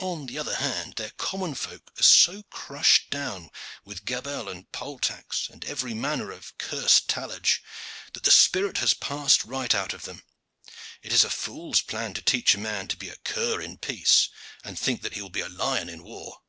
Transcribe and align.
On 0.00 0.26
the 0.26 0.38
other 0.40 0.56
hand, 0.56 0.94
their 0.96 1.10
common 1.12 1.54
folk 1.54 1.92
are 1.96 2.02
so 2.02 2.42
crushed 2.42 3.10
down 3.10 3.48
with 3.84 4.04
gabelle, 4.04 4.48
and 4.48 4.68
poll 4.72 4.98
tax, 4.98 5.48
and 5.48 5.64
every 5.64 5.94
manner 5.94 6.32
of 6.32 6.58
cursed 6.58 7.08
tallage, 7.08 7.62
that 8.12 8.24
the 8.24 8.32
spirit 8.32 8.78
has 8.78 8.92
passed 8.92 9.44
right 9.44 9.72
out 9.72 9.92
of 9.94 10.02
them. 10.02 10.24
It 11.00 11.12
is 11.12 11.22
a 11.22 11.30
fool's 11.30 11.80
plan 11.80 12.12
to 12.14 12.22
teach 12.22 12.56
a 12.56 12.58
man 12.58 12.88
to 12.88 12.96
be 12.96 13.08
a 13.08 13.18
cur 13.18 13.60
in 13.60 13.78
peace, 13.78 14.30
and 14.64 14.76
think 14.76 15.00
that 15.02 15.14
he 15.14 15.22
will 15.22 15.30
be 15.30 15.42
a 15.42 15.48
lion 15.48 15.88
in 15.88 16.02
war. 16.02 16.42